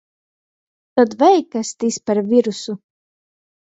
Tod 0.95 1.15
vei, 1.21 1.39
kas 1.53 1.69
tys 1.79 2.03
par 2.07 2.25
virusu! 2.35 2.73